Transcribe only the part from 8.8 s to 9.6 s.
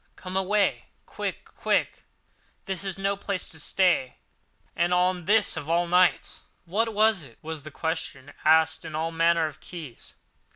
in all manner of